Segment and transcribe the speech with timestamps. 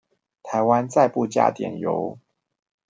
[0.41, 2.17] 台灣再不加點油